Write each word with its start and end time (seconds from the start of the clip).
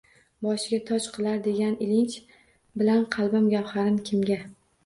Boshiga 0.45 0.79
toj 0.87 1.09
qilar 1.17 1.43
degan 1.49 1.77
ilinj 1.87 2.17
bilan 2.83 3.07
qalbim 3.17 3.47
gavharin 3.55 4.05
kimga 4.09 4.41